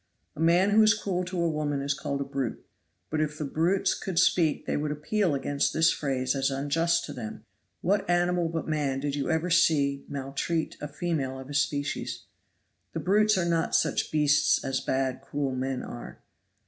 [0.35, 2.65] A man who is cruel to a woman is called a brute,
[3.11, 7.13] but if the brutes could speak they would appeal against this phrase as unjust to
[7.13, 7.45] them.
[7.81, 12.23] What animal but man did you ever see maltreat a female of his species?
[12.93, 16.19] The brutes are not such beasts as bad, cruel men are.